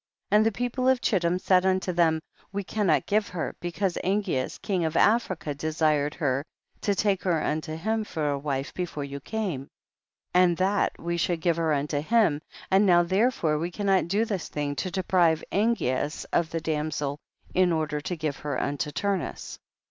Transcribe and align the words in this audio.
12. 0.29 0.35
And 0.39 0.45
the 0.47 0.51
people 0.57 0.87
of 0.89 0.99
Chittim 0.99 1.37
said 1.37 1.63
unto 1.63 1.93
them, 1.93 2.21
we 2.51 2.63
cannot 2.63 3.05
give 3.05 3.27
her, 3.27 3.53
because 3.59 3.99
Angeas 4.03 4.59
king 4.59 4.83
of 4.83 4.97
Africa 4.97 5.53
de 5.53 5.71
sired 5.71 6.15
her 6.15 6.43
to 6.81 6.95
take 6.95 7.21
her 7.21 7.39
unto 7.39 7.75
him 7.75 8.03
for 8.03 8.27
a 8.27 8.39
wife 8.39 8.73
before 8.73 9.03
you 9.03 9.19
came, 9.19 9.67
and 10.33 10.57
that 10.57 10.93
we 10.97 11.17
13 11.19 11.19
should 11.19 11.41
give 11.41 11.57
her 11.57 11.71
unto 11.71 12.01
him, 12.01 12.41
and 12.71 12.87
now 12.87 13.03
therefore 13.03 13.59
we 13.59 13.69
cannot 13.69 14.07
do 14.07 14.25
this 14.25 14.47
thing 14.49 14.75
to 14.77 14.89
deprive 14.89 15.43
Angean 15.51 16.25
of 16.33 16.49
the 16.49 16.61
damsel 16.61 17.19
in 17.53 17.71
or 17.71 17.85
der 17.85 18.01
to 18.01 18.15
give 18.17 18.37
her 18.37 18.59
unto 18.59 18.89
Turnus. 18.89 19.59